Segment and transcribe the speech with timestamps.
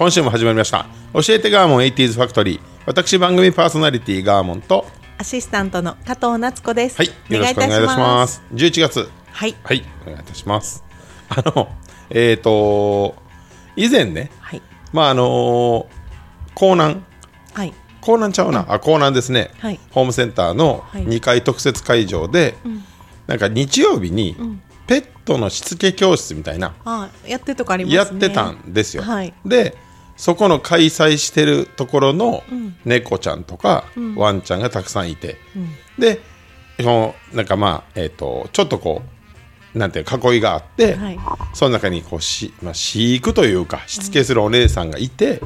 [0.00, 0.86] 今週も始まりました。
[1.12, 2.60] 教えてガーモン 80s ファクトリー。
[2.86, 4.86] 私番組パーソナリティガーモンと
[5.18, 6.96] アシスタントの加藤夏子です。
[6.96, 8.42] はいよろしくお願いいたします。
[8.54, 9.10] 11月。
[9.30, 9.54] はい。
[9.62, 10.82] はいお願いいたします。
[11.28, 11.68] あの
[12.08, 13.14] えっ、と
[13.76, 14.62] 以前ねはい。
[14.94, 15.86] まああの
[16.58, 17.02] 江南。
[17.52, 17.74] はい。
[18.02, 19.78] 江南ちゃうな、あ江南ですね、はい。
[19.90, 21.04] ホームセンターのはい。
[21.04, 22.54] 2階特設会場で、
[23.26, 24.34] なんか日曜日に
[24.86, 27.96] ペットのしつけ教室みたいな、あ、やってるとこありますね。
[27.96, 29.34] やってたんですよ、はい。
[29.44, 29.76] で
[30.20, 32.44] そこの開催してるところの
[32.84, 35.38] 猫ちゃんとか、ワンちゃんがたくさんいて、
[35.98, 36.20] で
[36.78, 39.00] そのなんかまあえっ、とちょっとこ
[39.74, 41.18] うなんていうか囲いがあって、はい。
[41.54, 45.40] その中にこうし、まあ、飼育というかしつけするお姉さんがいて、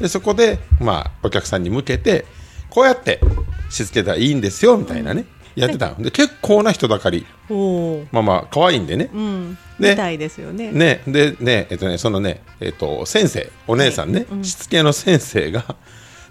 [0.00, 2.24] でそこで、まあ、お客さんに向けて
[2.70, 3.20] こうやって
[3.68, 5.26] しつけたらいいんですよみたいなね、
[5.56, 7.26] やってたので結構な人だかり。
[8.12, 9.58] まあまあ可愛いんでね、うん。
[9.80, 10.70] でみたいですよね。
[10.70, 15.64] ねでねえっとねそのねえっと先生お姉さんね、しつけの先生が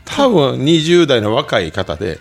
[0.06, 2.20] 多分20代の若い方で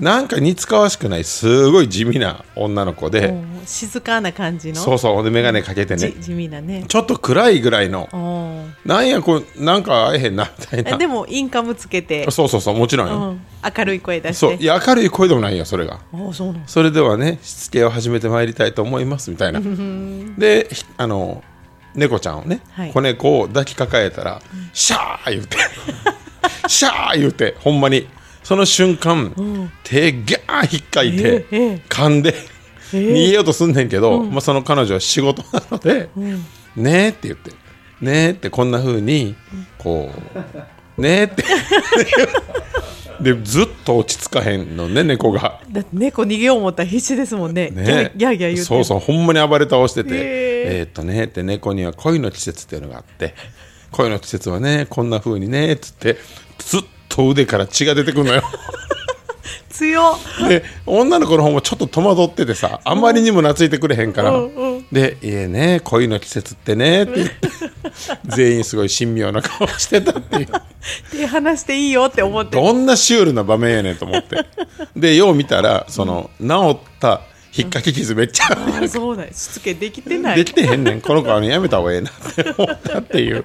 [0.00, 3.32] なんか似つかわしくないすごい地味な女の子で、
[3.64, 4.80] 静かな感じの？
[4.80, 6.10] そうそうで眼鏡かけてね。
[6.10, 6.84] じ地味なね。
[6.88, 8.08] ちょっと暗いぐらいの。
[8.84, 10.90] なんやこれなんか会えへんなみたいな。
[10.92, 13.40] えでもインカムつけて、そうそうそうもちろんよ、うん、
[13.76, 14.46] 明るい声出して。
[14.46, 16.00] そういや明るい声でもないよそれが。
[16.12, 16.54] あそう。
[16.66, 19.60] それではねしつけを始めてまいりたいと思いますみたいな。
[20.36, 21.44] でひあの
[21.94, 22.92] 猫ちゃんをね、はい。
[22.92, 25.56] 子猫を抱きかかえたら、シャー言うて。
[26.66, 28.06] シャー言うてほんまに
[28.44, 31.82] その瞬間、手ギャー引っかいて、ええええ。
[31.88, 32.34] 噛んで、
[32.92, 36.10] 逃げようとすんねんけど、まあ、その彼女は仕事なので、
[36.76, 37.50] ねえって言って
[38.00, 39.34] ねえってこんな風に
[39.78, 40.10] こ
[40.96, 41.44] うねえって
[43.20, 45.60] でずっと落ち着かへんのね猫が。
[45.70, 47.70] だって猫逃げよう思ったら必死ですもんね。
[47.70, 48.62] ね、ギャーギャー言って。
[48.62, 50.18] そうそうほんまに暴れ倒しててへ
[50.78, 50.82] え。
[50.82, 53.34] ーっとねって猫には恋の季節っていうのがあって
[53.92, 56.16] 恋の季節はねこんな風にねっつって
[56.58, 56.82] ずっ
[57.14, 58.42] と腕から血が出てくるのよ。
[59.70, 60.48] 強っ。
[60.48, 64.32] で女の子の方もちょっと戸惑っててさあまりにも懐いてくれへんから
[64.90, 67.34] で「いえね恋の季節ってね」って言って
[68.24, 70.48] 全員すごい神妙な顔してたっていう。
[71.12, 72.56] 手離していいよって思って。
[72.56, 74.44] どんなシュールな場面やねんと思って。
[74.96, 77.20] でよう見たらその治った
[77.56, 79.26] 引っかき傷めっちゃあんあそうだ。
[79.28, 80.36] しつけできてない。
[80.36, 81.00] できてへんねん。
[81.00, 83.44] この子あのやめた方がええなって思ったっていう。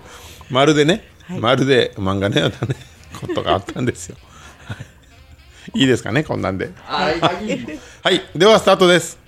[0.49, 1.39] まるでね、はい。
[1.39, 2.75] まるで漫画のようなね
[3.19, 4.17] ことがあったんですよ。
[4.65, 4.75] は
[5.75, 5.79] い。
[5.81, 6.71] いいですかねこんなんで。
[6.85, 7.19] はい
[8.35, 9.19] ではスタートです。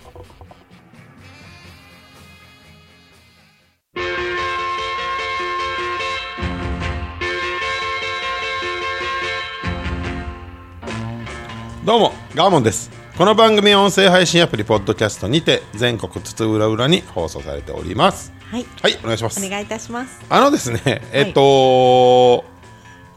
[11.84, 12.92] どうもガーモンです。
[13.18, 18.32] この番組は音声配信アプリポッドキャストにて全国津々浦々に放送されております。
[18.52, 18.66] はい。
[18.82, 19.46] はいお願いします。
[19.46, 20.22] お願いいたします。
[20.30, 22.46] あのですねえっと、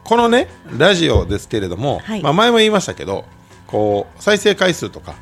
[0.05, 2.21] このねラジオですけれども、はい。
[2.21, 3.25] まあ、前も言いましたけど
[3.67, 5.15] こう再生回数とか、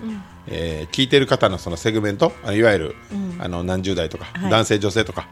[0.47, 2.95] えー聞いてる方のそのセグメントあいわゆる、
[3.39, 4.51] あの何十代とか、はい。
[4.51, 5.27] 男性女性とか、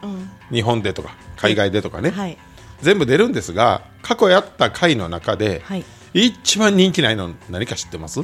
[0.50, 2.38] 日本でとか海外でとかね、はい。
[2.80, 5.84] 全部出るんですが過去やった回の中で、はい。
[6.14, 8.22] 一番人気ないの何か知ってます？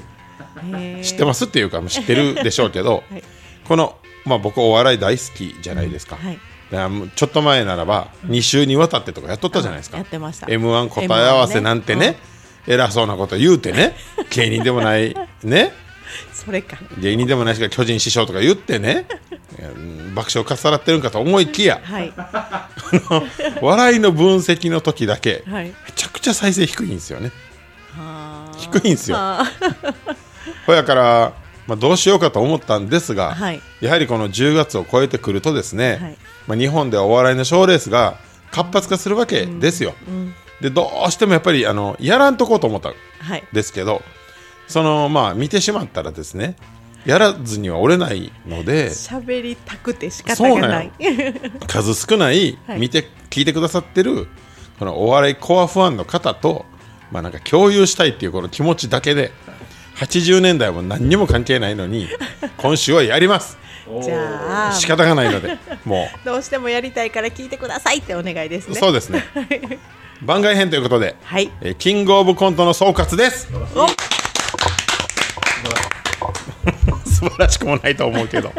[1.02, 3.22] 知ってますっていうかもう知ってるでしょうけど、 はい。
[3.66, 6.16] この、まあ、僕お笑い大好きじゃないですか、
[6.70, 10.46] ちょっと前ならば2週にわたってとかやっとったじゃないですか、やってました。
[10.50, 12.16] m 1答え合わせなんてね
[12.66, 13.96] 偉そうなこと言うてね
[14.30, 15.72] 芸人でもないね。
[16.32, 16.78] それか。
[16.98, 19.06] 芸人でもないしか巨人師匠とか言ってね
[19.58, 22.12] うん爆笑かっさらってるんかと思いきやはい。
[23.60, 25.66] 笑いの分析の時だけ、はい。
[25.66, 27.32] めちゃくちゃ再生低いんですよね。
[28.58, 29.16] 低いんですよ。
[29.16, 29.44] は
[30.66, 31.32] ほやから、
[31.68, 33.60] まあ、どうしようかと思ったんですが、はい。
[33.80, 36.16] やはりこの10月を超えてくるとですね、はい。
[36.48, 38.18] まあ、日本ではお笑いの賞ーレースが
[38.50, 39.94] 活発化するわけですよ、
[40.62, 43.44] でどうしてもやっぱりあのやらんとこうと思ったんはい。
[43.52, 44.02] ですけど
[44.66, 46.56] そのまあ見てしまったらですね
[47.04, 50.90] やらずには折れないので喋りたくて仕方がなんい。
[51.68, 52.80] 数少ないはい。
[52.80, 54.26] 見て、聞いてくださってる
[54.78, 56.64] このお笑いコアファンの方と
[57.10, 59.32] まあなんか共有したいっていうこの気持ちだけで
[59.98, 62.08] 80年代も何にも関係ないのに
[62.56, 63.58] 今週はやります。
[64.02, 64.72] じゃあ。
[64.74, 68.80] 仕方がないのでも どうしてもやりたいから聞いてくださいってお願いですうね。
[68.80, 69.24] そうですね。
[70.20, 71.50] 番外編ということで、はい。
[71.60, 73.48] えーキングオブコントの総括です。
[73.74, 73.88] お。
[77.08, 78.52] 素晴らしくもないと思うけど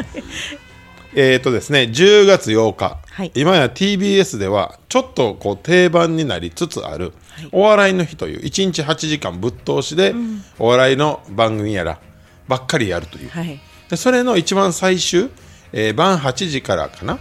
[1.15, 3.31] えっとですね10月8日、はい。
[3.35, 7.13] 今や TBS ではちょっとこう定番になりつつある、
[7.51, 10.13] お笑いの日という1日8時間ぶっ通しで、
[10.59, 11.99] お笑いの番組やら
[12.47, 13.59] ばっかりやるという、はい。
[13.89, 15.29] でそれの一番最終、
[15.73, 17.19] えー晩8時からかな、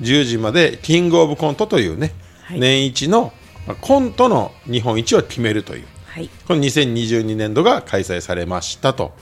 [0.00, 2.12] 10時までキングオブコントというね、
[2.44, 2.60] はい。
[2.60, 3.32] 年一の、
[3.66, 5.86] まあコントの日本一を決めるという。
[6.06, 6.30] はい。
[6.46, 9.12] この2022年度が開催されましたと。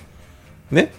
[0.71, 0.93] ね？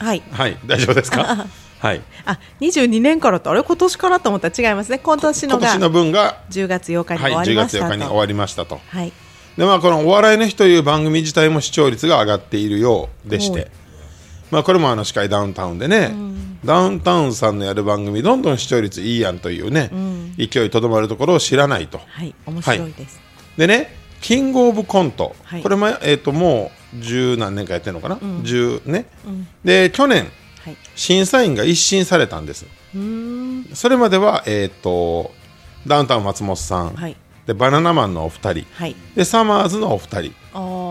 [0.00, 0.22] はい。
[0.32, 0.56] はい。
[0.66, 1.46] 大丈夫ですか？
[1.80, 2.02] はい。
[2.24, 3.62] あ22年からとあれ？
[3.62, 4.98] 今年からと思ったら違いますね。
[4.98, 7.92] 今年のが今年の分が、10月8日にはい、10終わりま月8したと。
[7.92, 8.80] 日に終わりましたと。
[8.88, 9.12] はい。
[9.56, 13.62] でまあこの「お笑いの日」という番組自体も視聴率が上がっているようでしはい。
[13.64, 13.70] て
[14.50, 16.14] まあこれもあの司会ダウンタウンでね、
[16.64, 19.90] ダウンタウンさんのやる番組どんどん視聴率いいやんというね、
[20.38, 22.00] 勢いとどまるところを知らないと。
[22.06, 22.34] はい。
[22.46, 23.20] 面白いです、
[23.56, 25.62] でねキングオブコント、はい。
[25.62, 29.06] これも、えー、ともう十何年かやってるのかな、10ね、
[29.64, 30.28] で去年
[30.68, 30.76] はい。
[30.94, 32.66] 審査員が一新されたんです。
[33.74, 35.32] それまでは、えー、と
[35.86, 37.16] ダウンタウン松本さん、はい。
[37.46, 38.96] でバナナマンのお二人、はい。
[39.14, 40.32] でサマーズのお二人。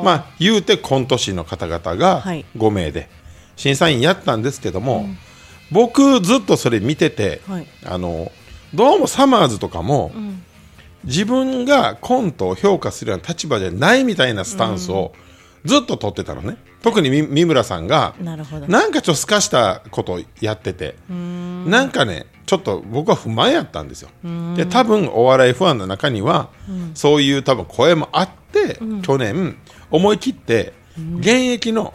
[0.04, 2.46] まあ言うてコント師の方々がはい。
[2.56, 3.10] 5名で
[3.56, 5.08] 審査員やったんですけども、
[5.72, 7.68] 僕ずっとそれ見てて、はい。
[7.86, 8.32] あの
[8.74, 10.12] どうもサマーズとかも、
[11.04, 15.14] 自分がコントを評価するような立場じゃないみたいなスタンスを
[15.66, 18.68] ずっと取ってたのね特にみ三村さんがなるほど。
[18.68, 24.10] なんかちょっとすかしたことをやっててなんかねちょっと僕は不満やったんですよ。
[24.56, 26.50] で多分お笑いファンの中には、
[26.94, 29.58] そういう多分声もあって、去年
[29.92, 30.74] 思い切って
[31.20, 31.94] 現役の、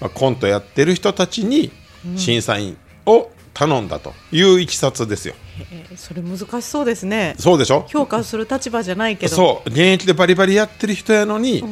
[0.00, 1.70] まあ、コントやってる人たちに
[2.16, 2.76] 審査員
[3.06, 5.34] を頼んだといういきさつですよ。
[5.70, 7.34] えーそれ難しそうですね。
[7.38, 7.84] そうでしょ？
[7.86, 9.36] 評価する立場じゃないけど。
[9.36, 9.68] そう。
[9.68, 11.62] 現役でバリバリやってる人やのに、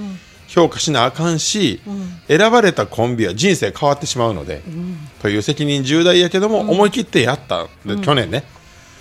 [0.50, 1.80] 評価しなあかんし、
[2.26, 4.62] 選ばれたコンビは人生変わってしまうので、
[5.22, 8.42] という責任重大やけども、思い切ってやったで、去年ね。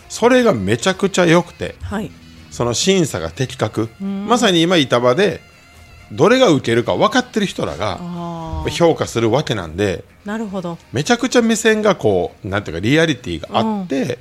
[0.09, 2.11] それがめちゃくちゃ良くてはい。
[2.51, 5.41] その審査が的確、まさに今板場で
[6.11, 10.77] どれが受けるか分かってる人らがあ評価するわけなんであなるほど。
[10.91, 14.19] めちゃくちゃ目線がこうなんていうかリアリティがあって、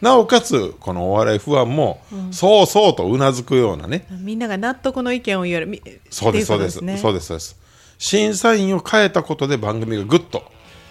[0.00, 2.00] なおかつこのお笑いファンも、
[2.30, 6.98] そうそうとうなずくようなね、みんなが納得の意見を言えるみそうですそうですね。
[6.98, 7.56] そうですそうです
[7.98, 10.44] 審査員を変えたことで番組がぐっと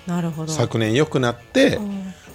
[0.08, 0.52] なるほど。
[0.52, 1.80] 昨年良くなって、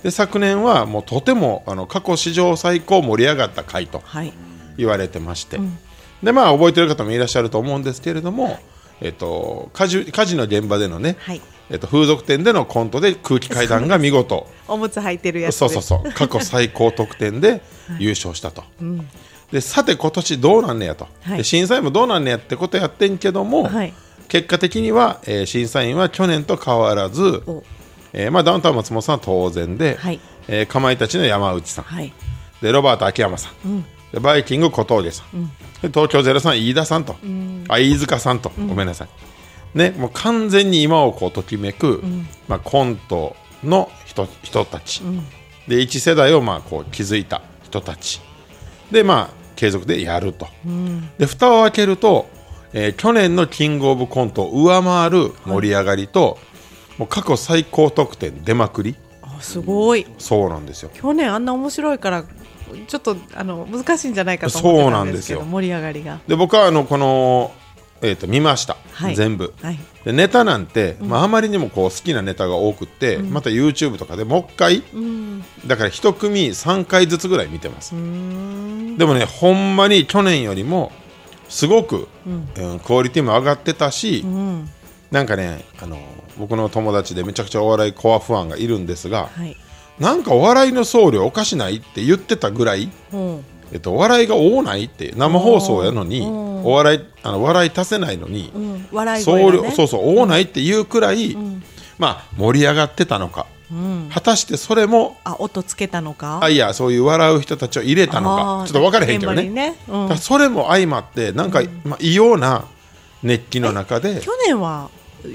[0.03, 4.33] で昨年はもうとてもあの過去史上最高盛り上がった回とはい。
[4.77, 5.59] 言われてまして、
[6.23, 8.59] でまあ覚えてる方もいらっしゃると思うんですけれども、
[9.01, 14.47] えっと、火事火事の現場でのね、はいえっと、風俗店でのコントで空気階段が見事。
[14.67, 15.57] おむつ履いてるやつ。
[15.57, 16.11] そうそうそう。
[16.13, 17.63] 過去最高得点で
[17.99, 18.65] 優勝したと、
[19.53, 21.39] でさて今年どうなんねやと、はい。
[21.39, 23.95] で審査員もどうなんねやってことやってんけども、はい。
[24.29, 27.63] 結果的には、えー審査員は去年と変わらずお、
[28.13, 30.21] えーまあ、ダウンタウン松本さんは当然で、はい。
[30.49, 32.13] えーかまいたちの山内さん、はい。
[32.63, 35.47] でロバート秋山さん、でバイキング小峠さん、
[35.83, 37.17] で東京ゼロさん飯田さんと、
[37.69, 39.09] あ飯塚さんと、ごめんなさい、
[39.75, 42.03] ね、もう完全に今をこうときめく、
[42.49, 45.03] まあ、コントの人人たち、
[45.69, 48.21] で一世代をまあこう築いた人たち。
[48.91, 50.49] でまあ継続でやると、
[51.19, 52.29] で蓋を開けると、
[52.73, 56.39] えー去年のキングオブコントを上回る盛り上がりと、
[56.99, 58.97] もう過去最高得点出まくり。
[59.23, 60.07] あすごい。
[60.19, 60.91] そうなんですよ。
[60.93, 62.25] 去年あんな面白いから
[62.87, 65.61] ちょっとあの難しいんじゃないかと思ってたんですけどそうなんですよ。
[65.61, 66.21] 盛り上がりが。
[66.27, 67.53] で僕はあのこの、
[68.02, 69.16] えー、と見ました、はい。
[69.16, 69.78] 全部、はい。
[70.04, 74.83] でネタなんて、まあ、あまりにもこう好きなネタが多くって、また YouTube とかでもう一回、
[75.66, 77.92] だから一組3回ずつぐらい見てます。
[77.92, 80.92] でもねほんまに去年よりも
[81.49, 82.80] すごく、うん。
[82.80, 84.25] クオリティも上がってたし、
[85.11, 85.99] なんかねあの
[86.38, 89.57] 僕の友達でめちゃくちゃお笑いコアファンがいるんですが、はい。
[89.99, 93.16] なんかお笑いの送料おかしないって言ってたぐらい、う。
[93.16, 98.88] んえっと、お笑いが多ないって生放送やのにうんお笑いあの笑い足せないのに、うん。
[98.93, 101.37] 笑い声が、ね、そうそう多ないっていうくらい、
[101.99, 103.47] まあ盛り上がってたのか、
[104.12, 106.40] 果たしてそれもあ音つけたのか？
[106.43, 108.64] あいやそういう笑う人たちを入れたのか。
[108.67, 109.76] ちょっと分からへんけどね。
[110.19, 112.64] それも相まってなんか、まあ、異様な
[113.23, 114.21] 熱気の中で。
[114.21, 114.90] 去年は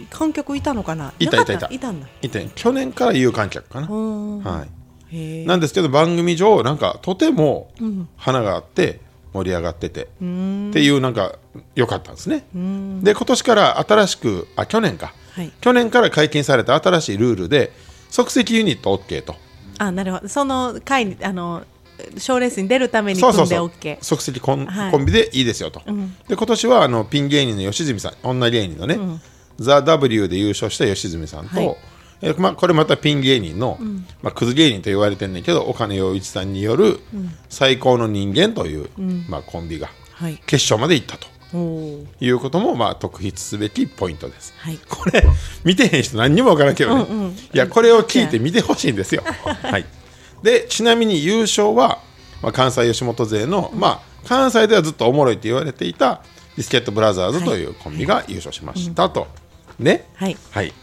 [0.10, 1.14] 観客いたのかな？
[1.20, 1.68] いたいたいた。
[1.72, 1.92] いた？
[1.92, 2.08] んだ。
[2.22, 4.40] いて去年から有観客かな、うん。
[4.44, 4.66] は
[5.12, 5.46] い。
[5.46, 7.72] なんですけど番組上なんかとても
[8.18, 9.00] 花があって
[9.36, 10.04] 盛り上がってて。
[10.04, 10.24] って
[10.82, 11.36] いうなんか
[11.76, 12.46] 良かったんですね。
[13.04, 15.52] で今年から新しくあ去年か、はい。
[15.60, 17.74] 去年から解禁された新しいルールで
[18.10, 19.36] 即席ユニット OK と。
[19.78, 20.30] あなるほど。
[20.30, 21.64] その回にあの
[22.18, 24.92] 賞レースに出るために組でそうんそうそう OK 即席コン,、はい。
[24.92, 25.82] コンビでいいですよと、
[26.28, 28.98] で今年はあのピン芸人の吉住さん女芸人のね
[29.60, 31.78] 「ザ・ w で優勝した吉住さんと、はい
[32.22, 33.78] えまあ、これまたピン芸人の、
[34.22, 37.00] まあ、クズ芸人と言われてるんだけど岡野陽一さんによる
[37.50, 38.90] 「最高の人間」という、
[39.30, 40.42] まあ、コンビがはい。
[40.46, 41.28] 決勝まで行ったと。
[42.20, 44.54] いうことも、まあ、特筆すべきポイントです。
[44.58, 44.80] はい。
[44.90, 45.24] これ
[45.64, 49.24] 見てへん人何にも分からんけどね、いやこれを聞いて見てほしいんですよ。
[49.64, 49.86] はい、
[50.44, 52.00] でちなみに優勝は、
[52.42, 56.22] まあ、関西吉本勢の、まあ、関西ではずっとおもろいと言われていた
[56.58, 59.28] ビスケットブラザーズというコンビが優勝しましたと。
[59.80, 60.10] ね、
[60.52, 60.74] はい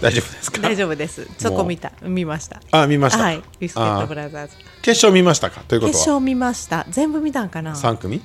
[0.00, 0.60] 大丈夫ですか？
[0.62, 1.28] 大丈夫です。
[1.38, 1.92] そこ見た。
[2.02, 2.60] 見ました。
[2.72, 3.42] あ見ました、はい。
[3.60, 4.56] ビスケットブラザーズ。
[4.82, 5.62] 決勝見ましたか？
[5.68, 5.92] ということは？
[5.92, 6.86] 決勝見ました。
[6.90, 8.20] 全部見たんかな？3組？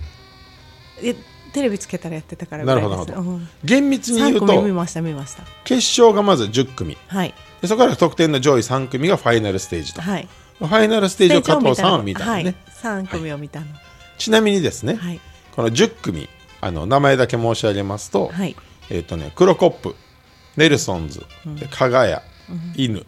[1.03, 1.15] え
[1.53, 3.45] テレビつけたらやってたからないるほどなるほど、です。
[3.45, 3.50] うん。
[3.63, 5.43] 厳密に言う3組見とました見ました。
[5.63, 6.97] 決勝がまず10組。
[7.07, 7.33] はい。
[7.62, 10.27] でそこから得点の上位3組がファイナルステージと、はい。
[10.59, 13.67] ファイナルステージを加藤さんは見たんでね、はい、3組を見たの。
[14.17, 15.19] ちなみにですね、はい。
[15.55, 16.29] この10組
[16.62, 18.55] あの名前だけ申し上げますと,、はい。
[18.89, 19.95] えっとね、クロコップ
[20.57, 21.25] ネルソンズ、
[21.59, 22.21] で加賀谷、
[22.75, 23.05] 犬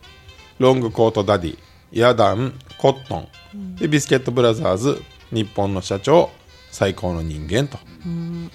[0.60, 1.58] ロングコートダディ
[1.92, 5.02] ヤダンコットン、でビスケットブラザーズ
[5.32, 6.30] 日本の社長
[6.72, 7.78] 最高の人間と。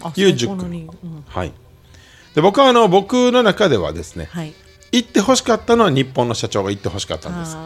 [0.02, 0.88] あいう10最高の組、
[1.26, 1.52] はい、
[2.34, 4.54] で僕はあの僕の中ではですね、はい。
[4.92, 7.56] 行ってほしかったのは日本の社長が行ってほしかったんです。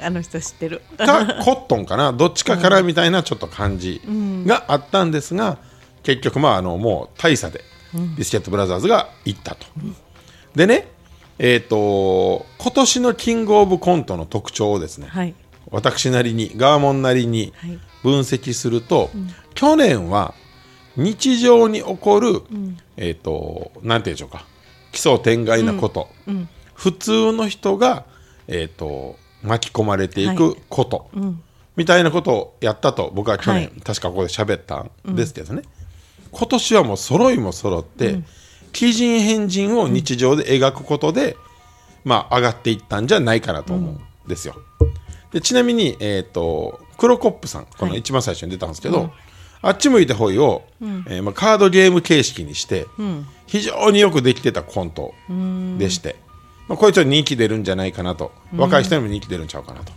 [0.00, 0.80] あの人知ってる。
[0.96, 2.14] かコットンかな？
[2.14, 4.00] どっちかからみたいなちょっと感じ
[4.46, 5.58] があったんですが、
[6.02, 7.60] 結局まああのもう大差で
[8.16, 9.66] ビスケットブラザーズが行ったと、
[10.58, 10.88] でね
[11.38, 15.34] えっ、と今年のキングオブコントの特徴をですね、はい。
[15.70, 17.78] 私なりにガーモンなりにはい。
[18.02, 19.10] 分析すると、
[19.54, 20.34] 去年は
[20.96, 22.42] 日常に起こる、
[22.96, 24.46] えっ、となんていうんでしょうか
[24.90, 26.08] 奇想天外なこと、
[26.74, 28.04] 普通の人が、
[28.48, 31.08] えー、と巻き込まれていくこと、
[31.76, 33.80] みたいなことをやったと僕は去年、はい。
[33.84, 35.62] 確かここで喋ったんですけどね、
[36.32, 38.22] 今年はもう揃いも揃って、
[38.78, 41.36] 奇人変人を日常で描くことで、
[42.04, 44.54] まあ、上がっていったんじゃないかなと思うんですよ。
[45.32, 49.10] でちなみに、えー、とクロコップさんこの一番最初に出たんですけど、
[49.62, 52.86] あっち向いてほいを、えーまあ、カードゲーム形式にして、
[53.48, 55.12] 非常によくできてたコント
[55.76, 56.14] でして、
[56.68, 59.92] まあ、これちょっと人気出るんじゃないかなと、若い人にも人気出るんちゃうかなと。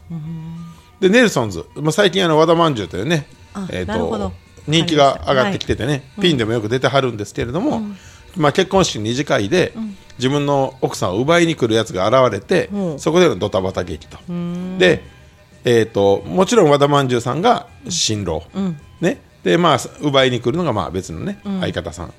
[1.00, 4.32] でネルソンズ、まあ、最近あの和田まんじゅうというねあ、えーと
[4.68, 7.82] 人気が上がってきててね、ピンでもよく出てはるんですけれども、
[8.36, 9.74] まあ、結婚式の二次会で、
[10.18, 14.18] 自分の奥さんを奪いに来るやつが現れて、そこでのドタバタ劇と。
[14.78, 15.04] で、
[15.64, 18.44] えー、ともちろん和田まんじゅうさんが新郎、
[19.00, 19.22] ね。
[19.44, 22.14] でまあ、奪いに来るのがまあ別のね、相方さん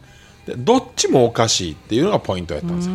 [0.47, 2.95] でどっちもおかしいっていうのがポイントやったんですよ。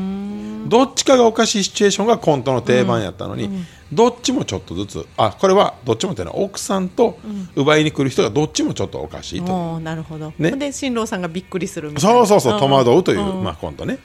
[0.67, 3.49] どっちかがおかしいシチュエーションがコントの定番やったのに、
[3.93, 7.17] どっちもちょっとずつあこれはどっちもっていうのは奥さんと
[7.55, 9.79] 奪いに来る人がどっちもちょっとおかしいと。
[9.79, 10.51] なるほど、ね。
[10.51, 12.25] で新郎さんがびっくりするみたいな。
[12.25, 13.43] そうそうそう戸惑うという、ん。
[13.43, 13.99] まあ、コントね、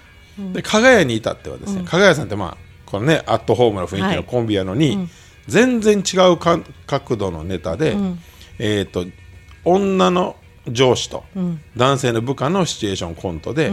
[0.53, 2.57] で加賀屋に至ってはですね、加賀屋さんってまあ
[2.87, 5.09] このねアットホームな雰囲気のコンビやのに、
[5.49, 7.97] 全然違うか角度のネタで、
[8.61, 9.05] えっ、と
[9.65, 10.37] 女の
[10.69, 11.25] 上司と
[11.77, 13.73] 男性の部下のシチュエーションコントで、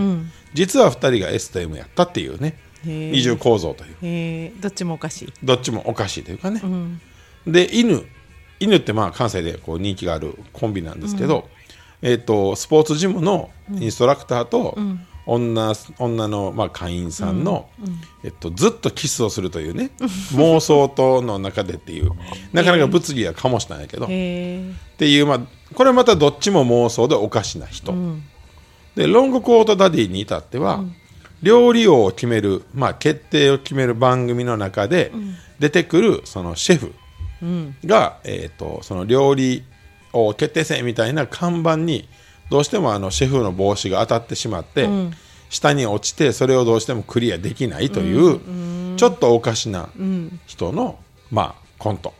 [0.53, 2.58] 実は2人が S と M やったっていうね。
[2.84, 3.96] 二重構造という。
[4.01, 4.53] え。
[4.58, 5.34] ーどっちもおかしい。
[5.43, 6.62] どっちもおかしいというかね、
[7.46, 8.05] で犬
[8.60, 11.50] 犬ってまあ関西でこう人気があるコンビなんですけど、
[12.01, 14.77] えー、とスポーツジムのインストラクターと
[15.25, 17.69] 女,、女のまあ会員さんの、
[18.24, 19.91] えっと、ずっとキスをするというね
[20.34, 22.12] 妄想との中でっていう
[22.51, 24.08] なかなか物議は醸したんやけど、
[24.99, 25.39] っていう、まあ、
[25.75, 27.93] これまたどっちも妄想でおかしな人、
[28.95, 30.83] でロングコートダディに至っては、
[31.41, 35.13] 料理王を決める、まあ、決定を決める番組の中で
[35.57, 36.93] 出てくるそのシェフ
[37.85, 39.63] が、えー、とその料理
[40.11, 42.09] を決定せみたいな看板に
[42.49, 44.89] どうしてもあのシェフの帽子が当たってしまって、
[45.49, 49.87] 下に落ちてそれをどうしてもクリアできないという、ちょっとおかしな
[50.45, 50.99] 人の、
[51.31, 52.13] まあ、コント。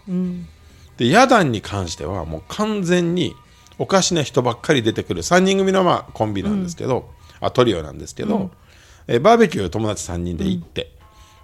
[1.00, 3.34] でヤダンに関してはもう完全に
[3.78, 5.22] おかしな人ばっかり出てくる。
[5.22, 8.52] 3人組のまあコンビなんですけど、あトリオなんですけど、
[9.08, 10.92] えーバーベキュー友達3人で行って、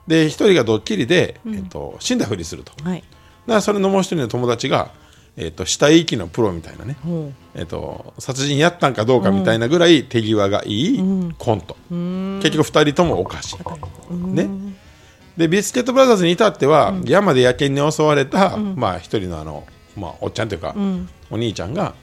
[0.08, 2.74] で1人がドッキリで、えっと死んだふりすると。
[2.84, 3.00] はい。
[3.00, 4.92] だからそれのもう一人の友達が、
[5.38, 14.50] えっと死体遺棄のプロみたいなね、ほえっと殺人やったんかどうかみたいなぐらい手際がいいコント、結局2人ともおかしい、ね、
[15.38, 19.66] でビスケットブラザーズに至っては、山で野犬に襲われた、まあ、一人のあの、
[19.98, 20.76] まあ、おっちゃんというか、
[21.30, 21.94] お兄ちゃんが、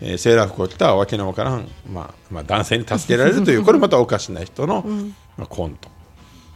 [0.00, 4.84] えーセーラー服を着たわけのわからん、まあまあ、男性に助けられるという これまたおかしな人の、
[5.36, 5.88] まあ、コント。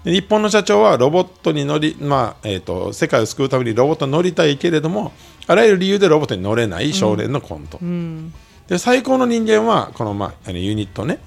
[0.05, 5.13] で日本の社長はロボットに乗り、まあえー、と世界を救うためにロボットに乗りたいけれども
[5.47, 7.79] あらゆる理由でロボットに乗れない少年のコント、
[8.69, 11.19] で最高の人間はこの,、まあ、あのユニットね、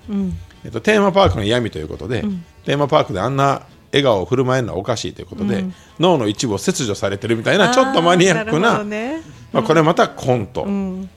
[0.64, 2.24] えっと、テーマパークの闇ということで、
[2.66, 3.64] テーマパークであんな
[3.94, 5.64] 笑顔を振る舞えるのはおかしいということで、
[6.00, 9.22] 脳の一部を切除されてるみたいなちょっとマニアックなね。
[9.54, 10.66] まあ、これまたコント、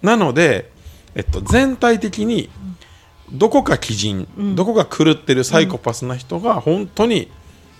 [0.03, 0.71] なので、
[1.15, 2.51] えっと、全体的に
[3.33, 7.31] どこか鬼人、どこか狂ってるサイコパスな人が本当に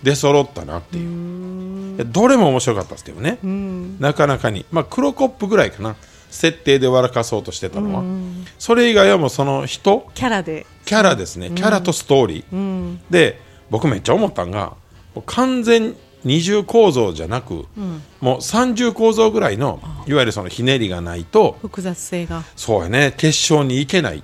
[0.01, 3.37] 出揃ったなっていう、でどれも面白かったですけどね、
[3.99, 5.95] なかなかに、まあ、黒コップぐらいかな。
[6.29, 8.03] 設定で笑かそうとしてたのは、
[8.59, 10.09] それ以外はもうその人。
[10.13, 10.65] キャラで。
[10.83, 13.39] キャラですね、キャラとストーリー、で
[13.69, 14.77] 僕めっちゃ思ったんがも
[15.19, 17.65] う完全二重構造じゃなく、
[18.19, 22.43] もう三重構造ぐらいのいわゆるそのひねりがないと複雑性が。
[22.55, 23.13] そうやね。
[23.17, 24.23] 決勝に行けない。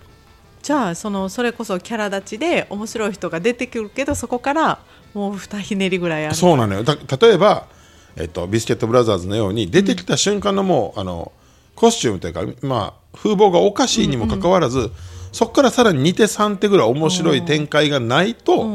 [0.61, 4.79] じゃあそのそれこそキャラ立ちで面白い人が出てくるけどそこから
[5.13, 6.35] もう二ひねりぐらいある。
[6.35, 6.83] そうなのよ。
[6.83, 7.67] だ例えば、
[8.15, 11.31] えっと、ビスケットブラザーズのように出てきた瞬間のもう、あの
[11.75, 14.91] コスチュームというか、まあ、風貌がおかしいにもかかわらず、
[15.31, 18.67] そこからさらに2手3手ぐらい面白い展開がないと、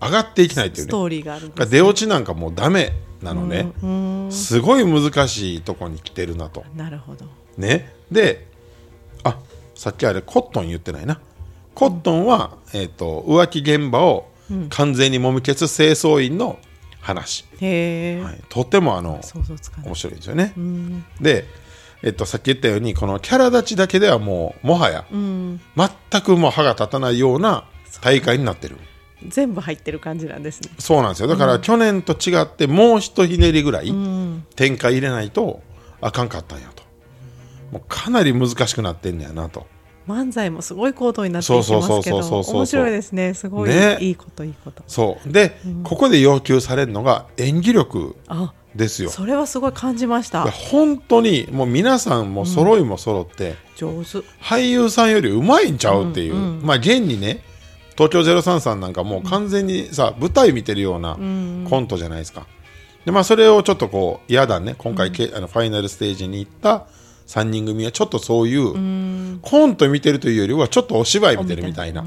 [0.00, 0.88] 上がっていけないっていうね。
[0.88, 3.72] ストーリーがある出落ちなんかもうダメなのね、
[4.30, 6.64] すごい難しいとこに来てるなと。
[6.74, 7.24] なるほど。
[7.56, 7.92] ね。
[8.10, 8.46] で
[9.24, 9.38] あ
[9.74, 11.20] さっきあれコットン言ってないな。
[11.74, 14.30] コットンは、えー、と浮気現場を
[14.70, 16.58] 完全にもみ消す清掃員の
[17.00, 19.20] 話、へえ、はい、とってもあの
[19.84, 20.54] 面白いですよね、
[21.20, 21.44] で、
[22.02, 25.60] えっと、さっき言ったようにこのキャラ立ちだけではもうもはや、全
[26.22, 27.64] くもう歯が立たないような
[28.00, 28.76] 大会になってる
[29.26, 30.70] 全部入ってる感じなんですね。
[30.78, 31.28] そうなんですよ。
[31.28, 33.92] だから去年と違ってもうひとひねりぐらい
[34.54, 35.62] 展開入れないと
[36.00, 36.82] あかんかったんやと。
[37.72, 39.66] もうかなり難しくなってんねやなと。
[40.06, 41.68] 漫才もすごい高度になっていきます
[42.04, 43.34] けど面白いですね。
[43.34, 43.98] すごい、ね。
[44.00, 44.84] いいこといいこと。
[44.86, 45.32] そう。
[45.32, 49.10] で、ここで要求されるのが演技力あですよ。
[49.10, 50.42] それはすごい感じました。
[50.44, 54.18] 本当にもう皆さんも揃いも揃って、上手。
[54.40, 57.42] 俳優さんよりうまいんちゃうっていう、まあ現にね
[57.96, 61.14] 東京03さんなんかもう完全にさ、舞台見てるような
[61.68, 62.46] コントじゃないですか、
[63.04, 64.74] でまあそれをちょっとこう嫌だね。
[64.78, 66.86] 今回け、あのファイナルステージに行った
[67.26, 72.04] 3人組はちょっとそういう、コント見てるというよりはちょっとお芝居見てるみたいな、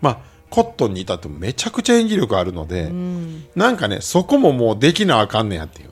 [0.00, 0.18] まあ
[0.50, 2.90] コットンに至ってもめちゃくちゃ演技力あるので、
[3.54, 5.90] なんかねそこももうできなあかんねやっていう。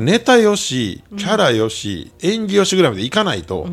[0.00, 3.68] ネタよしキャラよし、演技よしぐらいまでいかないと、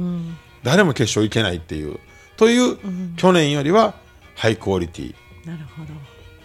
[0.64, 2.00] 誰も決勝いけないっていう。
[2.38, 2.78] という、
[3.18, 3.96] 去年よりは
[4.42, 5.94] ハイクオリティなるほど。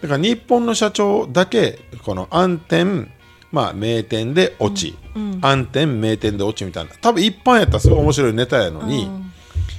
[0.03, 3.11] だから日本の社長だけこの暗点
[3.51, 4.95] まあ名店で落ち、
[5.41, 6.91] 暗点名店で落ちみたいな。
[7.01, 9.09] 多分一般やったらすごい面白いネタやのに、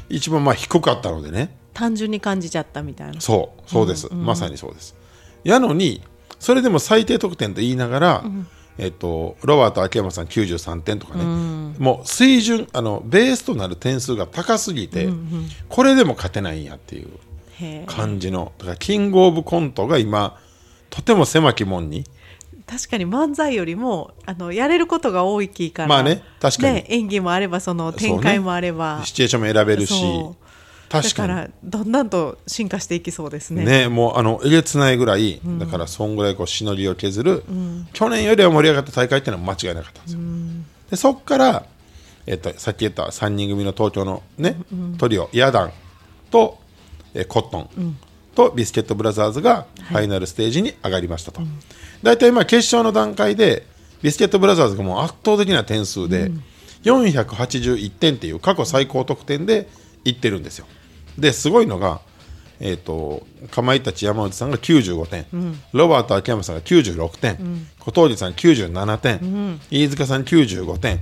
[0.09, 1.57] 一番まあ低かったのでね。
[1.75, 3.21] 単純に感じちゃったみたいな。
[3.21, 4.97] そうそうです、まさにそうです。
[5.45, 6.03] やのに
[6.41, 8.25] それでも最低得点と言いながら、
[8.79, 11.25] えっと、ロバート秋山さん93点とかね、
[11.79, 15.09] もう水準あのベースとなる点数が高すぎて、
[15.69, 17.11] これでも勝てないんやっていう
[17.87, 18.53] 感じの。
[18.59, 20.39] だからキングオブコントが今
[20.91, 22.05] とても狭き門に。
[22.67, 26.75] 確かに漫才よりもあのやれることが多いきから、まあね確かに。
[26.75, 29.01] ね演技もあればその展開もあれば。
[29.05, 29.95] シチュエーションも選べるし
[30.89, 31.29] 確かに。
[31.29, 33.65] らだんだんと進化していきそうですね。
[33.65, 37.45] ね、もうあのえげつないぐらい、だからそんぐらいこうしのりを削る、
[37.93, 40.21] 去年よりは盛り上がった大会っていうのは間違いなかったんですよ。
[40.91, 41.67] でそこから、
[42.27, 44.57] えっと、さっき言った3人組の東京の、ね
[44.97, 45.73] トリオヤダン
[46.31, 46.59] と、
[47.15, 47.97] えコットン、
[48.35, 51.43] とビスケットブラザーズがファイナルステージに上がりましたと。
[52.03, 53.67] 大体まあ決勝の段階で
[54.03, 56.31] ビスケットブラザーズがもう圧倒的な点数で、
[56.85, 59.69] 481点っていう過去最高得点で
[60.05, 60.67] いってるんですよ。
[61.19, 62.01] ですごいのが、
[62.61, 65.27] えー、とかまいたち山内さんが95点、
[65.73, 71.01] ロバート秋山さんが96点、小峠さん97点、飯塚さん95点、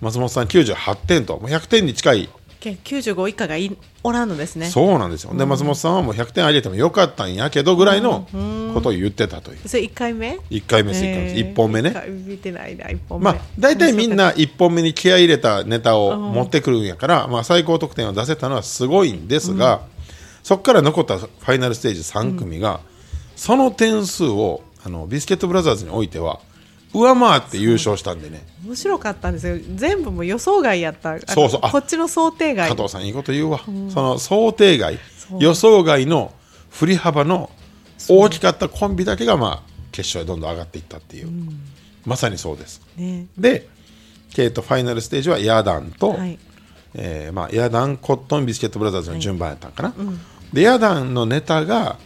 [0.00, 4.66] 松本さん98点ともう100点に近いけ95以下がいおらんのですね。
[4.66, 8.26] そうなんですよ、で松本さんはもう100点上げてもよかったんやけどぐらいの
[8.74, 11.04] ことを言ってたという、それ1回目？1回目です。
[11.04, 11.94] 1回目です1本目ね。
[12.26, 13.24] 見てないな1本目。
[13.24, 19.82] まあ、大体みんな1本目に気合い入れたネタを持ってくるんやから、まあ、最高得点を出せたのはすごいんですが、
[20.42, 22.80] そこから残ったファイナルステージ3組が、
[23.36, 26.40] その点数をあのビスケットブラザーズにおいては
[26.92, 28.46] 上回って優勝したんでね。
[28.64, 29.56] 面白かったんですよ。
[29.74, 31.18] 全部もう予想外やった。
[31.20, 31.60] そうそう。
[31.62, 32.68] あこっちの想定外。
[32.68, 34.98] 加藤さんいいこと言うわ、その想定外。
[35.38, 36.32] 予想外の
[36.70, 37.50] 振り幅の
[38.08, 41.30] 大きかったコンビだけが、まあ、決勝へどんどん上がっていったっていう、
[42.06, 42.80] まさにそうです。
[42.96, 43.26] ね。
[43.36, 43.68] で、
[44.32, 46.38] ケイトファイナルステージはヤダンと、はい。
[46.94, 49.94] えーまあ、ヤダンコットンビスケットブラザーズの順番やったんかな、
[50.54, 51.98] でヤダンのネタが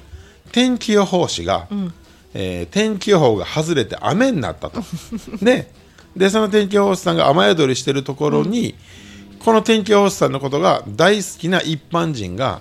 [0.51, 1.69] 天気予報士が、
[2.35, 4.83] えー天気予報が外れて雨になったと。
[5.45, 5.71] ね。
[6.17, 8.75] でその天気予報士さんが雨宿りしてるところに、
[9.39, 12.61] この天気予報士さんのことが大好きな一般人が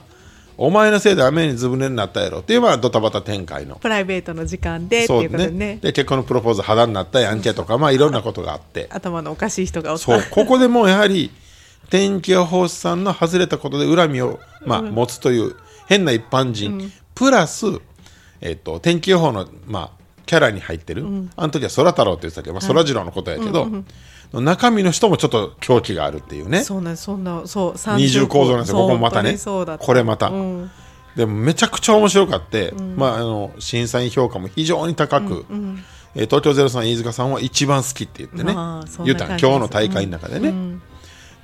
[0.58, 2.40] お前のせいで雨にずぶ濡れになったやろ。
[2.40, 3.76] っていうのはドタバタ展開の。
[3.76, 5.80] プライベートの時間でってそいううことでねね。
[5.82, 8.88] で結婚のプロポーズ肌になったやんけとかまあいろんなことがあって。
[8.92, 10.04] 頭のおかしい人がおった。
[10.06, 10.24] そう。
[10.30, 11.32] ここでもうやはり
[11.90, 15.56] 天気予報士さんの外れたことで恨みを、まあ、持つという
[15.88, 17.66] 変な一般人、プラス、
[18.42, 23.68] えっと天気予報の、まあ、キャラに入ってる、あの時は空太郎って言ってたけど、まあ、空次郎のことやけど、
[24.34, 26.64] 中身の人もちょっと狂気があるっていうね。
[26.64, 28.78] そうなんそんなそう二重構造なんですよ。
[28.78, 29.38] ここもまたね。
[29.80, 30.72] これまた、うん。
[31.16, 35.78] でもめちゃくちゃ面白かって、まあ、あの審査員評価も非常に高く、えー
[36.14, 40.54] 東京03飯塚さんは一番好きって言ってね、まあ言ったのな感じです今日の大会の中でね。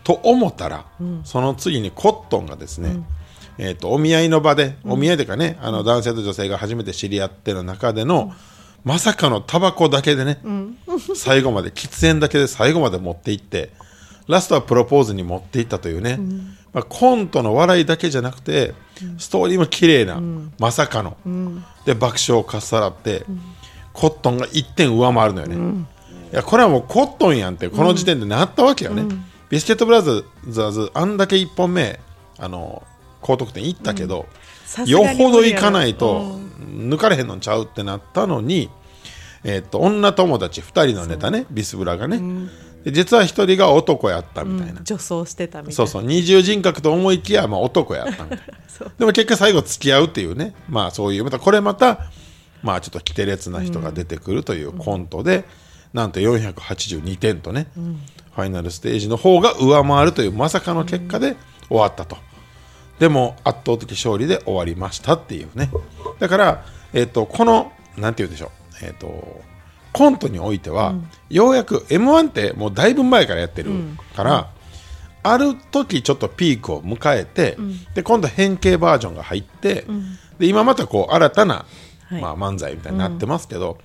[0.04, 0.86] と思ったら、
[1.24, 3.02] その次にコットンがですね、
[3.58, 8.34] えー、とお見合いの場で、お見合いというかねあの男性と女性が初めて知り合っての中での、
[8.84, 10.40] まさかのタバコだけでね、
[11.16, 13.72] 最後まで喫煙だけで最後まで持っていって
[14.28, 16.20] ラストはプロポーズに持っていったというね、
[16.74, 18.74] まあ、コントの笑いだけじゃなくて、
[19.18, 20.22] ストーリーも綺麗な、
[20.60, 21.18] まさかの、
[21.86, 23.26] で爆笑をかっさらって、
[23.94, 25.86] コットンが1点上回るのよね、
[26.32, 29.04] いやこれはもうコットンやんってこの時点でなったわけよね、
[29.50, 32.00] ビスケットブラザーズあんだけ1本目
[32.38, 32.84] あの
[33.22, 34.28] 高得点いったけど、
[34.66, 38.70] さすがよほどいかないと抜かれへんのんちゃうってなったのに、
[39.44, 42.22] えっと女友達2人のネタねビスブラがね、
[42.84, 45.76] で実は1人が男やったみたいな、女装してたみたいな。
[45.76, 48.46] そうそう二重人格と思いきや、まあ、男やったみたいな。
[48.98, 50.54] でも結果最後付き合うっていうね。
[50.70, 52.12] まあそういうまたこれまた
[52.62, 55.46] まあちょっと奇て烈な人が出てくるというコントで、
[55.94, 57.68] なんと482点とね、
[58.36, 61.36] ファイナルステージの方が上回るというまさかの結果で
[61.70, 62.18] 終わったと、
[63.00, 65.70] でも圧倒的勝利で終わりましたっていうね。
[66.20, 68.50] だから、えっとこのなんて言うんでしょう。
[68.86, 69.42] えっ、と
[69.94, 70.96] コントにおいては、
[71.30, 73.72] ようやく m 1ってもうだいぶ前からやってる
[74.16, 74.52] から、
[75.24, 77.58] ある時ちょっとピークを迎えて、
[77.94, 79.86] で今度変形バージョンが入って、
[80.40, 81.66] で今またこう新たな、
[82.10, 82.22] はい。
[82.22, 83.78] まあ、漫才みたいになってますけど、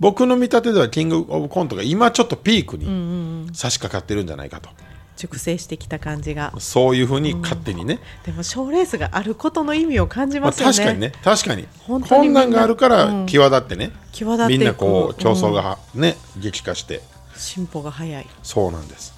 [0.00, 4.70] 僕の見立てではキングオブコントが今ちょっとピークに差し掛かってるんじゃないかと、
[5.18, 6.54] 熟成してきた感じが。
[6.58, 11.12] そういうふうに勝手にね、でも賞レースがあることの意味を感じますよね,、確かにね。
[11.24, 11.66] 確かに。
[12.08, 17.02] 困難があるから際立ってね、際立ってみんなこう競争がはね、激化して。
[17.36, 18.26] 進歩が早い。
[18.42, 19.12] そうなんです。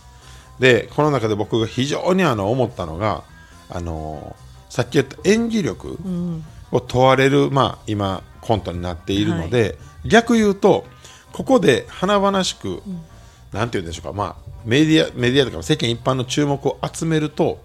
[0.59, 3.25] でこの中で僕が非常にあの思ったのが
[3.71, 4.37] あの
[4.69, 5.99] さっき言った演技力
[6.71, 10.87] を問われる、まあ、今コントになっているので、逆言うと
[11.33, 12.83] ここで華々しく、
[13.53, 17.63] なんて言うんでしょうか、まあ、メディアメディアとか世間一般の注目を集めると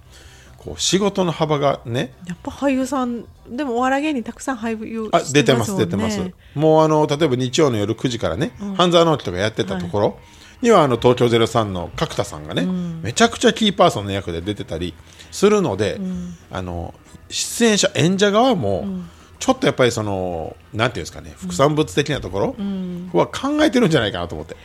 [0.58, 6.20] こう仕事の幅がねやっぱ俳優さんでもお笑い芸人たくさん俳優あして出てます出てます。
[6.56, 10.20] もうあの例えば日曜の夜9時からね、半沢直樹とかやってたところ
[10.62, 12.66] には、あの東京03の角田さんがね、
[13.04, 14.96] めちゃくちゃキーパーソンの役で出てたり
[15.32, 16.00] するので、
[16.50, 16.96] あの
[17.30, 18.88] 出演者演者側も、
[19.38, 22.56] ちょっとやっぱりそのなんていうんですかね副産物的なところ
[23.14, 24.56] は考えてるんじゃないかなと思って。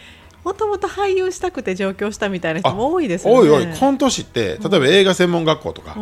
[0.45, 3.41] もともと俳優したくて上京したみたいな人も多いですよね。
[3.41, 5.95] おいおいコント師って例えば映画専門学校とか、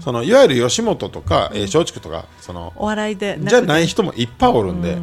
[0.00, 4.98] そのいわゆる吉本とかえー松竹とかそのお笑いでじゃない人もいっぱいおるんで、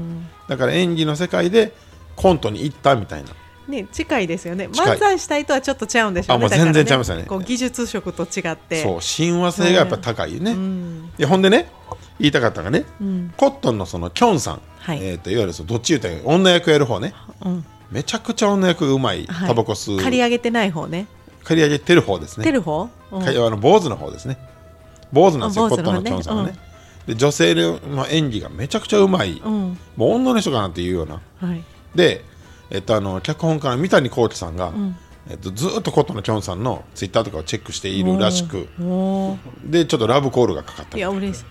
[0.47, 1.73] だから演技の世界で
[2.15, 3.29] コントに行ったみたいな。
[3.67, 4.67] ね近いですよね。
[4.67, 6.45] 漫才したいとはちょっと違うんでしょうね。
[6.45, 7.23] あもう全然違いますよね。
[7.23, 8.83] こう技術職と違って。
[8.83, 10.55] そう親和性がやっぱ高いよね、
[11.17, 11.71] でほんでね
[12.19, 12.83] 言いたかったのがね、
[13.37, 14.99] コットンのそのキョンさん、はい。
[15.01, 17.13] えー、といわゆるそのどっち言うたらいい女役やる方ね、
[17.45, 19.47] うんめちゃくちゃ女役うまい、はい。
[19.47, 19.99] タバコ吸う。
[19.99, 21.07] 刈り上げてない方ね。
[21.43, 22.45] 刈り上げてる方ですね。
[22.45, 23.21] 出る方、うん。
[23.21, 24.37] かあの坊主の方ですね。
[25.11, 26.55] 坊主なんですよあコットンの方ねのキョンさんはね、
[27.05, 29.77] で女性のまあ演技がめちゃくちゃうまい、うん。
[29.97, 31.21] もう女の人かなっていうような。
[31.39, 31.63] はい。
[31.95, 32.23] で、
[32.69, 34.71] えっと、あの脚本家の三谷幸喜さんが、
[35.29, 38.67] えっと、ずっとコットンのキョンさんのツイッターとかをチェックしているらしく。
[39.63, 40.97] でちょっとラブコールがかかった。
[40.97, 41.45] いや嬉しい。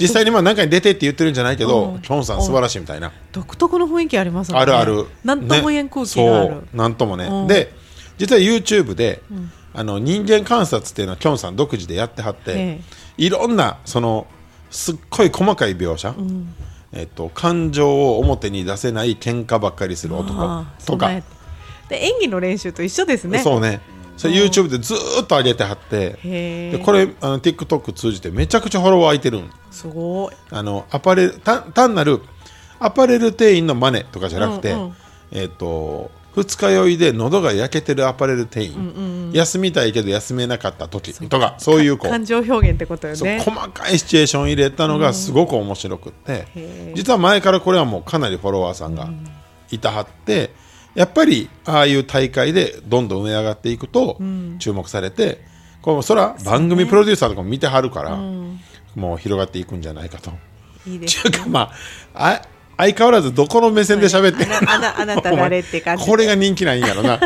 [0.00, 4.58] 実際にまあ何かに出てって言ってるんじゃないけど、キョンさん素晴らしいみたいな、独特の雰囲気ありますね。
[4.58, 5.06] あるある。
[5.24, 7.46] なんとも言えん空気がある、ね、そうなんともね、うん。
[7.46, 7.72] で
[8.18, 9.22] 実は YouTube で、
[9.74, 12.80] あの人間観察っていうのはキョンさん独自でやってはって、え
[13.18, 14.26] いろんなその
[14.70, 16.14] すっごい細かい描写、
[16.92, 21.10] えっと、感情を表に出せない喧嘩ばっかりする男とか
[21.88, 23.38] で演技の練習と一緒ですね。
[23.38, 23.80] そうね。
[24.16, 29.50] それ YouTube でずーっと上げてはってでこれあの TikTok 通じてめちゃくちゃフォロワー空いてるん。
[29.70, 30.34] すごい。
[30.50, 32.20] あのアパレル単単なる
[32.78, 34.94] アパレル店員のマネとかじゃなくて、うんうん。
[35.32, 43.40] えっ、と二日酔いで喉が焼けてるアパレル店員、休みたいけど休めなかった時とかそういうこう感情表現ってことよね。
[43.40, 49.08] 細かいシチュエーション入れたのがすごく面白くって、実は前からこれはもうかなりフォロワーさんが
[49.70, 50.50] いたはって、
[50.96, 54.18] やっぱりああいう大会でどんどん上上がっていくと
[54.58, 55.44] 注目されて、
[55.82, 58.16] こうそら番組プロデューサーとかも見てはるから、
[58.96, 60.32] もう広がっていくんじゃないかと。
[60.86, 61.72] いいですちゅうかま
[62.14, 62.42] ああ
[62.78, 66.10] 相変わらずどこの目線で喋ってんのあなあなあなた誰って感じで。
[66.10, 67.20] これが人気なんやろな。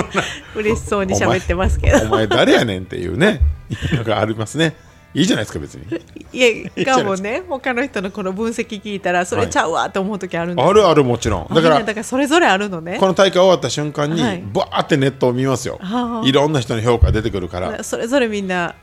[0.54, 1.98] 嬉しそうに喋ってますけど。
[2.06, 4.74] お前誰やねんっていうねいうのがありますね
[5.12, 5.84] いいじゃないですか別に。
[6.32, 7.02] いやか。
[7.02, 7.42] もね。
[7.48, 11.54] 他の人のこの分析聞いたらそれちゃうわと思う時あるんですあるあるもちろん。
[11.54, 12.98] だからだからそれぞれあるのね。
[13.00, 14.44] この大会終わった瞬間にはい。
[14.52, 16.28] バーってネットを見ますよ、はあ。
[16.28, 17.82] いろんな人の評価出てくるから。
[17.82, 18.74] それぞれみんな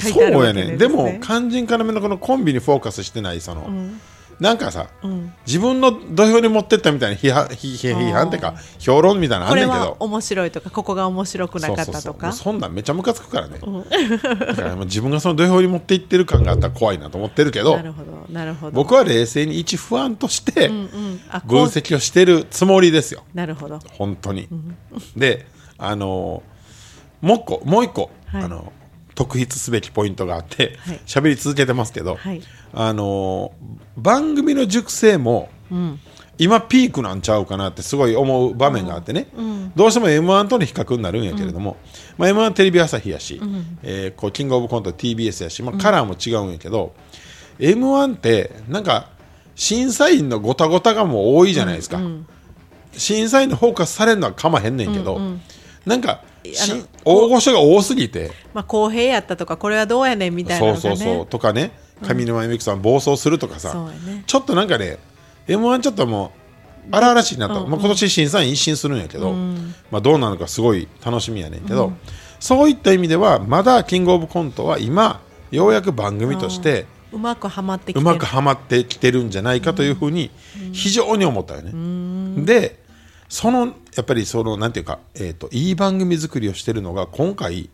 [0.00, 3.68] 書いてあるそうわけでやねですも肝心要のこのコンビにフォーカスしてないその、
[4.38, 4.88] なんかさ、
[5.46, 9.96] 自分の土俵に持ってったみたいな批判批判っていうか評論みたいなのあんねんけど。
[9.98, 12.28] 面白いとかここが面白くなかったとか？
[12.28, 18.72] うそんなんめちゃムカつくからね、だからもう自分がその土俵に持っていってる感があったら怖いなと思ってるけどなるほどなるほど。
[18.72, 23.24] 僕は冷静に一不安として分析をしてるつもりですよ。
[23.32, 23.78] なるほど。
[23.92, 24.48] 本当に、
[25.16, 25.46] で
[25.78, 26.42] あの
[27.22, 28.44] もう一個もう一個、はい。
[28.44, 28.70] あの
[29.14, 31.00] 特筆すべきポイントがあってはい。
[31.06, 32.42] 喋、り続けてますけど、はい
[32.78, 33.52] あの
[33.96, 35.48] 番組の熟成も、
[36.36, 39.28] 今ピークなんちゃうかなってすごい思う場面があってね、
[39.74, 41.78] どうしても m 1との比較になるんやけれども、
[42.18, 43.40] まあ、m 1テレビ朝日やし、
[43.82, 46.92] えーこうキングオブコント TBS やし、まあ、カラーも違うんやけど、
[47.58, 49.08] m 1ってなんか
[49.54, 51.98] 審査員のごたごたがもう多いじゃないですか、
[52.92, 55.18] 審査員のフォーカスされるのはかまへんねんけど、
[55.86, 58.32] なんかしあの大御所が多すぎて。
[58.52, 60.76] まあ公平やったとかこれはどうやねんみたいなね。
[60.78, 63.74] そうそうそうとかね上沼恵美子さん暴走するとかさ、
[64.06, 64.24] ね。
[64.26, 64.98] ちょっとなんかね
[65.48, 66.32] m 1ちょっとも
[66.88, 69.32] う荒々しいなと、まあ、今年審査員一新するんやけど、
[69.90, 71.92] まあ、どうなのかすごい楽しみやねんけど、
[72.38, 80.30] そういった意味ではまだキングオブコントは今ようやく番組としてうまくはまってきてうまくはまってきてるんじゃないかというふうに
[80.72, 82.44] 非常に思ったよね。
[82.44, 82.84] で
[83.28, 87.70] そのやっぱりそのなんていうか、えー、といい番組作りをしてるのが今回、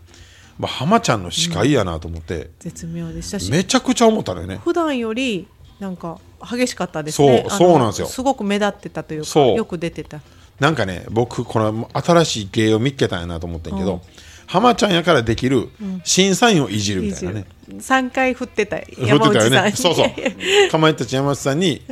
[0.58, 3.50] まあ、浜ちゃんの司会やなと思って、絶妙でしたし。
[3.50, 4.60] めちゃくちゃ思ったのよね。
[4.62, 5.48] 普段より
[5.80, 7.46] なんか激しかったですね。
[7.48, 8.06] そうそうなんですよ。
[8.06, 9.56] すごく目立ってたというかそう。
[9.56, 10.20] よく出てた。
[10.60, 14.00] なんかね僕この新しい芸を見っけたんやなと思ってんけど、
[14.46, 15.70] 浜ちゃんやからできる
[16.04, 18.76] 審査員をいじるみたいなね、3回振ってた。
[18.76, 19.62] 振ってたよ山内さんに。
[19.62, 20.70] ねそうそう。
[20.70, 21.82] かまいたち山内さんに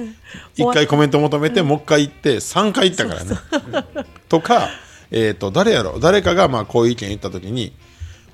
[0.57, 3.37] 1回コメント求めて、もう1回行って3回行ったからね。
[4.29, 4.69] とか、
[5.11, 7.73] えー、と誰やろ誰かがまあこういう意見言った時に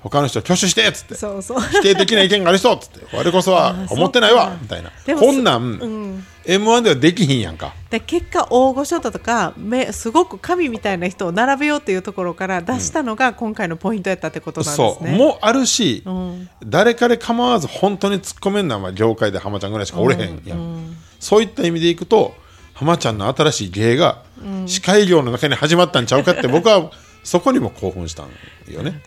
[0.01, 1.15] 他の人挙手してっつって。
[1.15, 1.61] そうそう。
[1.61, 3.15] 否定的な意見がありそうっつって。
[3.15, 4.91] 我こそは思ってないわみたいな。
[5.19, 5.43] こん。
[5.43, 7.73] なん、m 1ではできひんやんか。
[7.89, 14.97] で結果大御所だとかめすごく神みたいな人を並べようっていうところから出したのが今回のポイントやったってことなんですね。
[14.99, 15.09] そう。
[15.17, 16.49] もあるし、ん。
[16.65, 22.35] 誰かで構わず本当に突っ込めんのはまあ業界で浜ちゃんぐらいしかおれへんやん、そういった意味でいくと
[22.73, 24.23] 浜ちゃんの新しい芸が
[24.65, 26.91] 司会業の中に始まったんちゃうかって僕は
[27.23, 28.27] そこにも興奮したん
[28.71, 29.01] よね。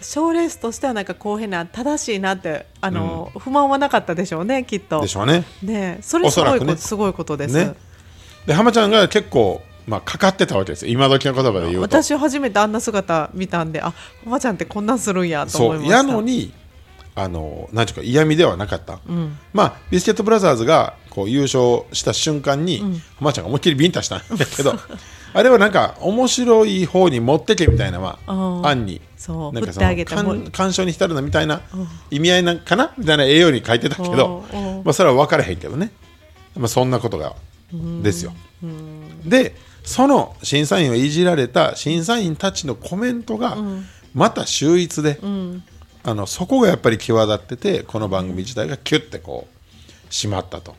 [0.00, 5.00] 賞レースとしてはなんか公平な正しいなってあの、不満はなかったでしょうねきっと。
[5.00, 5.44] でしょうね。
[5.62, 7.54] ねそれすごいねすごいことです。
[7.54, 7.74] ね
[8.46, 11.80] で浜ちゃんが結構、まあ、かかってたわけですよ今時の言葉で言うと。
[11.82, 13.92] 私初めてあんな姿見たんであ
[14.24, 15.96] おばちゃんってこんなんするんやと思そいうました。
[15.96, 16.52] やのに
[17.16, 19.00] あのなんていうか嫌味ではなかった、
[19.54, 22.82] まあビスケットブラザーズがこう優勝した瞬間に、
[23.16, 24.74] 浜ちゃんが思いっきりビンタしたんやけど
[25.36, 29.02] あれはなんか面白い方に持ってけみたいなまうんあ案に。
[29.18, 29.52] そう。
[29.52, 29.86] なんかその
[30.24, 30.32] も。
[30.32, 31.60] う感感傷に浸るなみたいな
[32.10, 32.94] 意味合いなんかな？
[32.96, 34.78] みたいな栄養に書いてたけどうん。
[34.78, 35.90] うんまあそれは分からへんけどね、
[36.56, 37.34] まあ、そんなことが
[38.02, 38.32] ですよ。
[39.26, 43.58] でその審査員をいじられた審査員たちのコメントが
[44.14, 45.20] また秀逸で、
[46.02, 50.74] あのそこがやっぱり際立っててこの番組自体がキュッてこう締まったと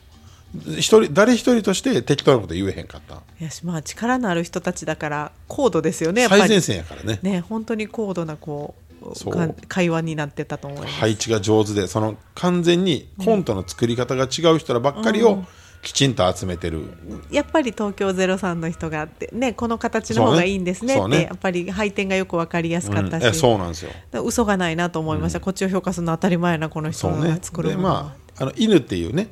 [0.56, 3.16] 一人誰一人として適当なこと言えへんかった。
[3.40, 7.20] いやしまあ力のある人たちだから高度ですよね最前線やからね。
[7.22, 9.34] ね本当に高度なこうそう。
[9.34, 10.94] か会話になってたと思います。
[10.96, 15.44] 配置が上手でその完全にコントの作り方が違う人らばっかりを
[15.84, 16.82] きちんと集めてる、
[17.30, 23.30] やっぱり東京03の人があってねこの形の方がいいんですねってやっぱり配点がよく分かりやすかったし、うん。
[23.30, 23.92] えそうなんですよ。
[24.24, 27.94] 嘘がないなと思いました、こっちを評価するの当たり前やなこの人が作るものは。
[28.04, 29.30] まああの犬っていうね、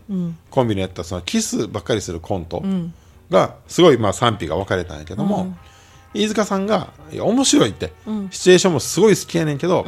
[0.49, 2.63] コンビのやったそのキスばっかりするコント
[3.29, 5.55] がすごいまあ賛否が分かれたんやけども、
[6.13, 7.91] 飯塚さんがいや面白いって、
[8.31, 9.85] シチュエーションもすごい好きやねんけど、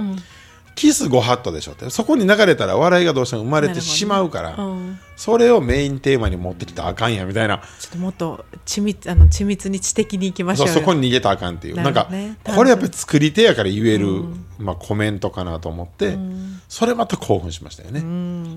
[0.78, 1.90] キスご法度でしょって。
[1.90, 5.00] そこに流れたら笑いがどうしても生まれてしまうから、うん。
[5.16, 7.64] それをメインテーマに持ってきたらあかんやみたいな。
[7.80, 11.76] ちょっともっと緻密あの緻密に知的にいきましょそうそこに逃げたらあかんっていう。
[11.76, 14.24] ななるんかこれやっぱり作り手やから言える、
[14.60, 16.16] まあ、コメントかなと思って、
[16.70, 18.04] それまた興奮しましたよね、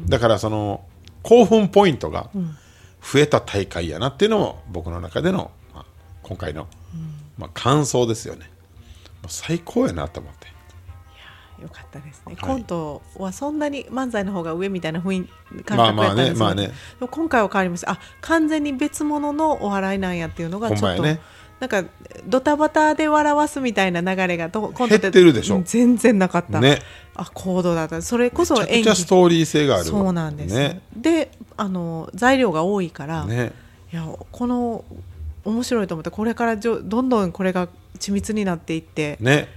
[0.06, 0.85] だからその
[1.22, 2.28] 興奮ポイントが
[3.02, 5.85] 増えた大会やなっていうのも僕の中での、まあ、
[6.22, 6.66] 今回の、
[7.38, 8.50] まあ、感想ですよね。
[9.26, 10.60] 最高やなと思って
[11.62, 12.51] よかったですね、はい。
[12.51, 16.40] コントはそんなに漫才の方が上みたいな雰囲気感覚やったんですよね。
[16.40, 21.20] まあねでも今回は変わりましたあ完全に別物のお笑いなんやっていうのがちょっと、ね。
[21.61, 21.85] なんか
[22.27, 25.57] ドタバタで笑わすみたいな流れがどコント減ってるでしょ。
[25.57, 26.81] うん全然なかった、ね。
[27.14, 28.01] あ行動だった。
[28.01, 28.96] それこそ演技。
[28.96, 30.81] ストーリー性があるそうなんです、ね。
[30.96, 33.53] であの材料が多いから、ね。
[33.92, 34.85] いやこの
[35.44, 37.68] 面白いと思ってこれからじょどんどんこれが
[37.99, 39.49] 緻密になっていって、ね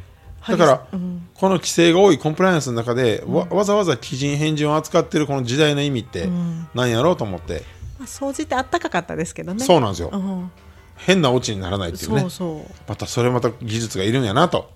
[0.47, 1.27] だから、うん。
[1.33, 6.67] この規制が多いコンプライアンスの中で、わわざわざ基人変人を扱ってるこの時代の意味ってん。
[6.73, 7.63] なんやろうと思って、
[7.99, 9.63] まあ、掃除ってあったかかったですけどね。
[9.63, 10.51] そうなんですよ、うん。
[10.95, 12.21] 変なオチにならないっていうね。
[12.21, 12.71] そうそう。
[12.87, 14.71] またそれまた技術がいるんやなと。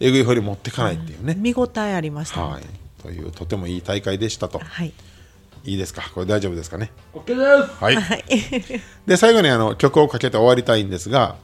[0.00, 2.40] えぐい掘り持っていかないっていうね、見応えありました。
[2.40, 2.62] ね、はい。
[3.02, 4.58] というとてもいい大会でしたと。
[4.58, 4.92] はい。
[5.64, 6.02] いいですか？
[6.12, 7.84] これ大丈夫ですかね？OK です。
[7.84, 7.94] はい。
[7.94, 8.24] はい。
[9.06, 11.36] で最後にあの曲をかけて終わりたいんですが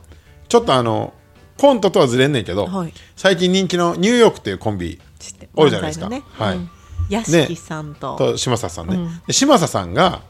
[0.48, 1.14] ちょっとあの
[1.58, 2.92] コントとはずれんねんけど、はい。
[3.16, 6.06] 最近人気のニューヨークっていうコンビ知って多いじゃないですか。
[6.06, 6.32] 漫才のね。
[6.32, 6.56] はい。
[6.56, 6.70] うん。
[7.10, 10.22] 屋敷さんと,、と嶋佐さんね、で嶋佐さんが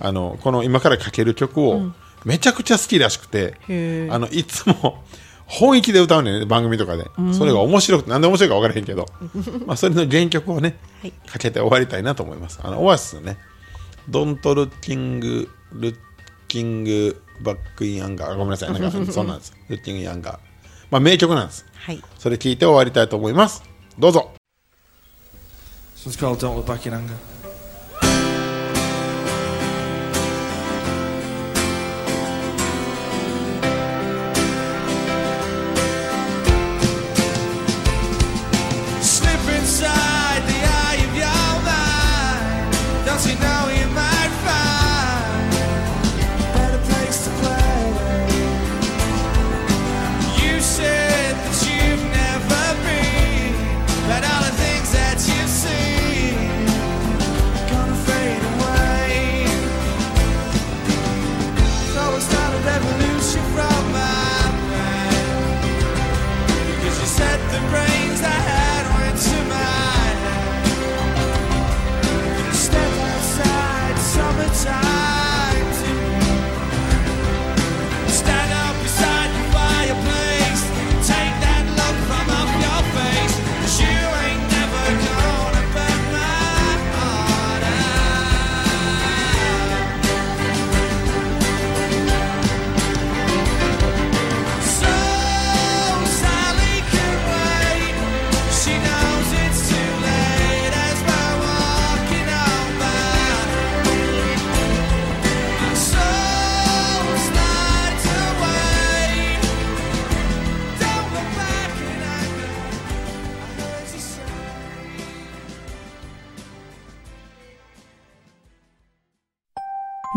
[0.00, 1.92] あのこの今からかける曲を
[2.24, 4.12] めちゃくちゃ好きらしくて、へー。
[4.12, 5.02] あのいつも
[5.46, 9.06] 本気で歌うねんね番組とかで、それが面白くてなんで面白いか分からへんけど。
[9.64, 11.12] まあそれの原曲をね、はい。
[11.26, 12.60] かけて終わりたいなと思います。
[12.62, 13.38] あのオアシスのね
[14.08, 15.96] 「ドントルッキングルッ
[16.48, 18.72] キングバックインアンガー」ごめんなさい。
[18.72, 19.54] なんかそんなんです。
[19.68, 20.47] Looking in Anger
[20.90, 21.66] ま、名曲なんです、
[22.18, 23.62] それ聞いて終わりたいと思います。
[23.98, 24.30] どうぞ。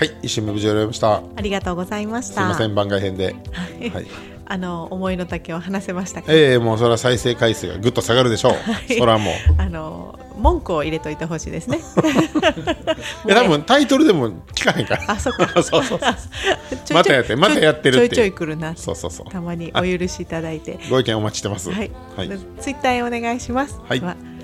[0.00, 1.16] はい一瞬目無事終わりました。
[1.36, 2.34] ありがとうございました。
[2.36, 3.34] すいません番外編で。
[3.92, 4.06] はい。
[4.46, 8.96] あの思いの丈を話せましたか、ええもうそれは再生回数がぐっと下がるでしょう、い。
[8.98, 9.34] それはもう。
[9.58, 11.80] あの文句を入れといてほしいですね。
[13.26, 15.04] いや多分タイトルでも聞かへんから。
[15.06, 15.46] あそっか。
[15.62, 16.00] そうそうそう。
[16.94, 18.74] またやってまたやってるちょいちょい来るな。
[18.76, 19.30] そうそうそう。
[19.30, 20.78] たまにお許しいただいて。
[20.88, 21.70] ご意見お待ちしてます。
[21.70, 22.28] はい、はい。
[22.58, 23.78] ツイッターへお願いします。
[23.86, 24.00] はい。
[24.00, 24.39] はあ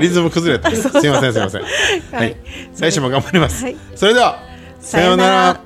[0.00, 0.70] リズム崩れた。
[0.70, 1.62] すいませんすいません。
[1.62, 1.70] はい、
[2.12, 2.36] はい。
[2.78, 3.76] 来週も頑張ります、はい。
[3.94, 4.38] それでは
[4.80, 5.60] さようなら